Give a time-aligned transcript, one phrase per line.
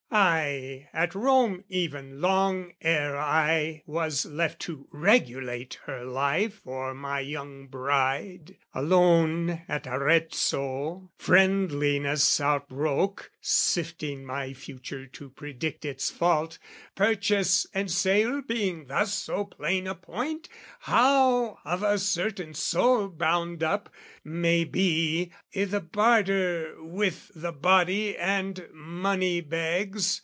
[0.13, 7.21] Ay, at Rome even, long ere I was left To regulate her life for my
[7.21, 16.59] young bride Alone at Arezzo, friendliness outbroke (Sifting my future to predict its fault)
[16.93, 20.47] "Purchase and sale being thus so plain a point
[20.81, 23.89] "How of a certain soul bound up,
[24.25, 30.01] may be, "I' the barter with the body and money bags?